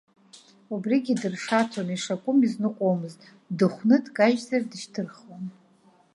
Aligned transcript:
Убригьы 0.73 1.13
дыршаҭон, 1.21 1.87
ишакәым 1.95 2.37
изныҟәомызт, 2.47 3.19
дыхәны 3.57 3.97
дкажьзар 4.05 4.61
дышьҭырхуан. 4.69 5.45